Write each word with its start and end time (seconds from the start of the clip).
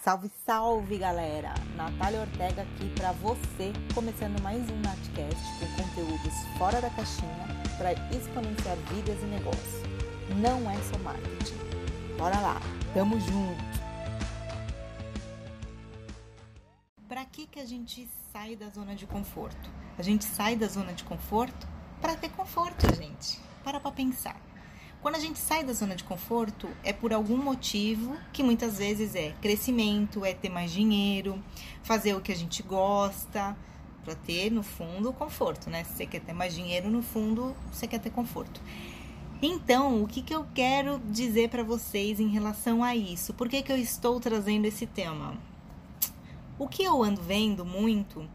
Salve, 0.00 0.30
salve 0.46 0.96
galera! 0.96 1.52
Natália 1.74 2.20
Ortega 2.20 2.62
aqui 2.62 2.88
para 2.94 3.10
você, 3.12 3.72
começando 3.92 4.40
mais 4.40 4.62
um 4.70 4.80
Natcast 4.80 5.42
com 5.58 5.82
conteúdos 5.82 6.34
fora 6.56 6.80
da 6.80 6.88
caixinha 6.90 7.46
para 7.76 7.92
exponenciar 8.16 8.76
vidas 8.92 9.20
e 9.20 9.26
negócios. 9.26 9.82
Não 10.36 10.70
é 10.70 10.76
só 10.82 10.96
marketing. 11.00 11.58
Bora 12.16 12.38
lá, 12.40 12.60
tamo 12.94 13.18
junto! 13.18 13.64
Para 17.08 17.24
que, 17.24 17.48
que 17.48 17.58
a 17.58 17.66
gente 17.66 18.08
sai 18.32 18.54
da 18.54 18.68
zona 18.68 18.94
de 18.94 19.04
conforto? 19.04 19.68
A 19.98 20.02
gente 20.02 20.24
sai 20.24 20.54
da 20.54 20.68
zona 20.68 20.92
de 20.92 21.02
conforto 21.02 21.66
para 22.00 22.14
ter 22.14 22.30
conforto, 22.30 22.86
gente. 22.94 23.40
Para 23.64 23.80
pra 23.80 23.90
pensar. 23.90 24.47
Quando 25.00 25.14
a 25.14 25.20
gente 25.20 25.38
sai 25.38 25.62
da 25.62 25.72
zona 25.72 25.94
de 25.94 26.02
conforto, 26.02 26.68
é 26.82 26.92
por 26.92 27.12
algum 27.12 27.36
motivo 27.36 28.16
que 28.32 28.42
muitas 28.42 28.78
vezes 28.78 29.14
é 29.14 29.32
crescimento, 29.40 30.24
é 30.24 30.34
ter 30.34 30.48
mais 30.48 30.72
dinheiro, 30.72 31.40
fazer 31.84 32.14
o 32.14 32.20
que 32.20 32.32
a 32.32 32.36
gente 32.36 32.64
gosta, 32.64 33.56
para 34.04 34.16
ter 34.16 34.50
no 34.50 34.62
fundo 34.62 35.12
conforto, 35.12 35.70
né? 35.70 35.84
Se 35.84 35.92
você 35.92 36.06
quer 36.06 36.20
ter 36.20 36.32
mais 36.32 36.52
dinheiro, 36.52 36.90
no 36.90 37.00
fundo 37.00 37.54
você 37.70 37.86
quer 37.86 38.00
ter 38.00 38.10
conforto. 38.10 38.60
Então, 39.40 40.02
o 40.02 40.08
que, 40.08 40.20
que 40.20 40.34
eu 40.34 40.44
quero 40.52 40.98
dizer 41.10 41.48
para 41.48 41.62
vocês 41.62 42.18
em 42.18 42.28
relação 42.28 42.82
a 42.82 42.96
isso? 42.96 43.32
Por 43.34 43.48
que, 43.48 43.62
que 43.62 43.70
eu 43.70 43.76
estou 43.76 44.18
trazendo 44.18 44.64
esse 44.64 44.84
tema? 44.84 45.38
O 46.58 46.66
que 46.66 46.82
eu 46.82 47.04
ando 47.04 47.22
vendo 47.22 47.64
muito 47.64 48.28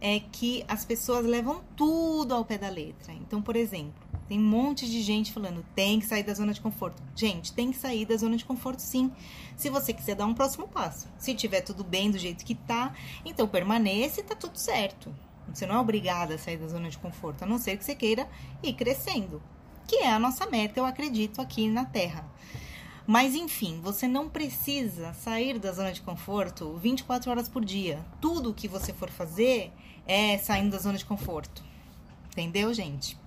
é 0.00 0.18
que 0.18 0.64
as 0.66 0.84
pessoas 0.84 1.24
levam 1.24 1.62
tudo 1.76 2.34
ao 2.34 2.44
pé 2.44 2.58
da 2.58 2.68
letra. 2.68 3.12
Então, 3.12 3.40
por 3.40 3.54
exemplo, 3.54 4.09
tem 4.30 4.38
um 4.38 4.44
monte 4.44 4.88
de 4.88 5.02
gente 5.02 5.32
falando, 5.32 5.66
tem 5.74 5.98
que 5.98 6.06
sair 6.06 6.22
da 6.22 6.32
zona 6.32 6.52
de 6.52 6.60
conforto. 6.60 7.02
Gente, 7.16 7.52
tem 7.52 7.72
que 7.72 7.76
sair 7.76 8.06
da 8.06 8.16
zona 8.16 8.36
de 8.36 8.44
conforto 8.44 8.78
sim. 8.78 9.10
Se 9.56 9.68
você 9.68 9.92
quiser 9.92 10.14
dar 10.14 10.24
um 10.24 10.34
próximo 10.34 10.68
passo. 10.68 11.08
Se 11.18 11.34
tiver 11.34 11.62
tudo 11.62 11.82
bem 11.82 12.12
do 12.12 12.16
jeito 12.16 12.44
que 12.44 12.54
tá, 12.54 12.94
então 13.24 13.48
permaneça 13.48 14.20
e 14.20 14.22
tá 14.22 14.36
tudo 14.36 14.56
certo. 14.56 15.12
Você 15.52 15.66
não 15.66 15.74
é 15.74 15.78
obrigada 15.80 16.36
a 16.36 16.38
sair 16.38 16.58
da 16.58 16.68
zona 16.68 16.88
de 16.88 16.96
conforto, 16.96 17.42
a 17.42 17.46
não 17.46 17.58
ser 17.58 17.76
que 17.76 17.84
você 17.84 17.92
queira 17.92 18.28
ir 18.62 18.72
crescendo. 18.74 19.42
Que 19.88 19.96
é 19.96 20.12
a 20.12 20.18
nossa 20.20 20.46
meta, 20.46 20.78
eu 20.78 20.84
acredito, 20.84 21.42
aqui 21.42 21.68
na 21.68 21.84
Terra. 21.84 22.24
Mas 23.04 23.34
enfim, 23.34 23.80
você 23.82 24.06
não 24.06 24.28
precisa 24.28 25.12
sair 25.12 25.58
da 25.58 25.72
zona 25.72 25.90
de 25.90 26.02
conforto 26.02 26.76
24 26.76 27.32
horas 27.32 27.48
por 27.48 27.64
dia. 27.64 27.98
Tudo 28.20 28.54
que 28.54 28.68
você 28.68 28.92
for 28.92 29.10
fazer 29.10 29.72
é 30.06 30.38
saindo 30.38 30.70
da 30.70 30.78
zona 30.78 30.98
de 30.98 31.04
conforto. 31.04 31.64
Entendeu, 32.28 32.72
gente? 32.72 33.18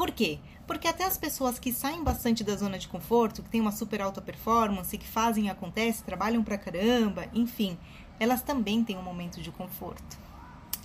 Por 0.00 0.12
quê? 0.12 0.38
Porque 0.66 0.88
até 0.88 1.04
as 1.04 1.18
pessoas 1.18 1.58
que 1.58 1.74
saem 1.74 2.02
bastante 2.02 2.42
da 2.42 2.56
zona 2.56 2.78
de 2.78 2.88
conforto, 2.88 3.42
que 3.42 3.50
têm 3.50 3.60
uma 3.60 3.70
super 3.70 4.00
alta 4.00 4.18
performance, 4.18 4.96
que 4.96 5.06
fazem 5.06 5.50
acontece, 5.50 6.02
trabalham 6.02 6.42
pra 6.42 6.56
caramba, 6.56 7.26
enfim, 7.34 7.76
elas 8.18 8.40
também 8.40 8.82
têm 8.82 8.96
um 8.96 9.02
momento 9.02 9.42
de 9.42 9.50
conforto. 9.50 10.18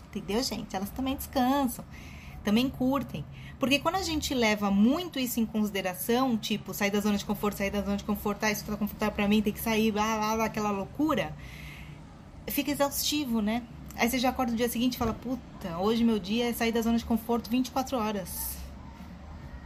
Entendeu, 0.10 0.44
gente? 0.44 0.76
Elas 0.76 0.90
também 0.90 1.16
descansam, 1.16 1.86
também 2.44 2.70
curtem. 2.70 3.24
Porque 3.58 3.80
quando 3.80 3.96
a 3.96 4.04
gente 4.04 4.34
leva 4.34 4.70
muito 4.70 5.18
isso 5.18 5.40
em 5.40 5.46
consideração, 5.46 6.38
tipo, 6.38 6.74
sair 6.74 6.92
da 6.92 7.00
zona 7.00 7.18
de 7.18 7.24
conforto, 7.24 7.60
sair 7.60 7.72
da 7.72 7.84
zona 7.84 7.96
de 7.96 8.04
conforto, 8.04 8.44
ah, 8.44 8.52
isso 8.52 8.66
tá 8.66 8.76
confortável 8.76 9.16
pra 9.16 9.30
mim, 9.30 9.42
tem 9.42 9.54
que 9.54 9.62
sair, 9.62 9.94
blá, 9.94 10.18
blá, 10.18 10.36
blá, 10.36 10.46
aquela 10.46 10.72
loucura, 10.72 11.34
fica 12.48 12.70
exaustivo, 12.70 13.42
né? 13.42 13.64
Aí 13.96 14.10
você 14.10 14.20
já 14.20 14.28
acorda 14.28 14.52
no 14.52 14.58
dia 14.58 14.68
seguinte 14.68 14.96
e 14.96 14.98
fala, 14.98 15.14
puta, 15.14 15.78
hoje 15.78 16.04
meu 16.04 16.20
dia 16.20 16.50
é 16.50 16.54
sair 16.54 16.74
da 16.74 16.82
zona 16.82 16.98
de 16.98 17.06
conforto 17.06 17.50
24 17.50 17.98
horas. 17.98 18.65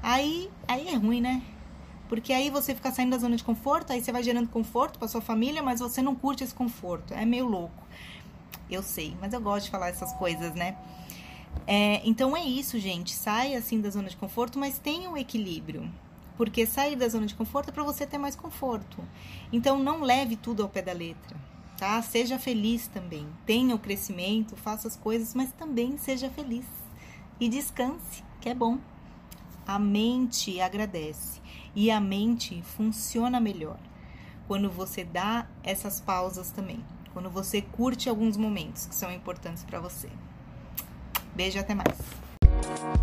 Aí, 0.01 0.49
aí 0.67 0.87
é 0.87 0.95
ruim, 0.95 1.21
né? 1.21 1.41
Porque 2.07 2.33
aí 2.33 2.49
você 2.49 2.73
fica 2.73 2.91
saindo 2.91 3.11
da 3.11 3.17
zona 3.17 3.35
de 3.35 3.43
conforto, 3.43 3.93
aí 3.93 4.03
você 4.03 4.11
vai 4.11 4.23
gerando 4.23 4.49
conforto 4.49 4.97
para 4.97 5.07
sua 5.07 5.21
família, 5.21 5.61
mas 5.61 5.79
você 5.79 6.01
não 6.01 6.15
curte 6.15 6.43
esse 6.43 6.53
conforto. 6.53 7.13
É 7.13 7.23
meio 7.23 7.47
louco. 7.47 7.85
Eu 8.69 8.81
sei, 8.81 9.15
mas 9.21 9.31
eu 9.31 9.39
gosto 9.39 9.65
de 9.65 9.71
falar 9.71 9.89
essas 9.89 10.11
coisas, 10.13 10.53
né? 10.55 10.75
É, 11.67 12.01
então 12.03 12.35
é 12.35 12.43
isso, 12.43 12.79
gente. 12.79 13.13
Sai 13.13 13.53
assim 13.53 13.79
da 13.79 13.89
zona 13.89 14.09
de 14.09 14.17
conforto, 14.17 14.57
mas 14.57 14.79
tenha 14.79 15.09
um 15.09 15.17
equilíbrio. 15.17 15.89
Porque 16.35 16.65
sair 16.65 16.95
da 16.95 17.07
zona 17.07 17.27
de 17.27 17.35
conforto 17.35 17.69
é 17.69 17.71
para 17.71 17.83
você 17.83 18.07
ter 18.07 18.17
mais 18.17 18.35
conforto. 18.35 19.03
Então 19.51 19.77
não 19.77 20.01
leve 20.01 20.35
tudo 20.35 20.63
ao 20.63 20.69
pé 20.69 20.81
da 20.81 20.93
letra, 20.93 21.37
tá? 21.77 22.01
Seja 22.01 22.39
feliz 22.39 22.87
também. 22.87 23.27
Tenha 23.45 23.75
o 23.75 23.79
crescimento, 23.79 24.55
faça 24.55 24.87
as 24.87 24.95
coisas, 24.95 25.35
mas 25.35 25.51
também 25.51 25.97
seja 25.97 26.29
feliz. 26.29 26.65
E 27.39 27.49
descanse, 27.49 28.23
que 28.39 28.49
é 28.49 28.55
bom 28.55 28.79
a 29.69 29.77
mente 29.77 30.59
agradece 30.59 31.39
e 31.75 31.91
a 31.91 31.99
mente 31.99 32.59
funciona 32.75 33.39
melhor 33.39 33.77
quando 34.47 34.67
você 34.67 35.03
dá 35.03 35.47
essas 35.61 36.01
pausas 36.01 36.49
também, 36.49 36.83
quando 37.13 37.29
você 37.29 37.61
curte 37.61 38.09
alguns 38.09 38.35
momentos 38.35 38.87
que 38.87 38.95
são 38.95 39.11
importantes 39.11 39.63
para 39.63 39.79
você. 39.79 40.09
Beijo, 41.35 41.59
até 41.59 41.75
mais. 41.75 42.98